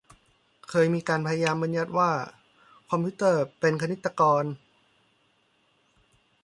[0.69, 2.11] เคยมีการพยายามบัญญัติคำว่า
[2.89, 4.43] คอมพิวเตอร์เป็นคณิตกร